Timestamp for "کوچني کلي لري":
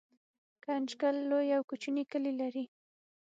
1.69-2.65